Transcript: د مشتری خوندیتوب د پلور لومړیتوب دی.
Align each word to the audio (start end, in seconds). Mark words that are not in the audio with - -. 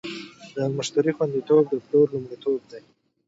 د 0.55 0.57
مشتری 0.77 1.11
خوندیتوب 1.17 1.63
د 1.69 1.73
پلور 1.85 2.07
لومړیتوب 2.13 2.59
دی. 2.71 2.81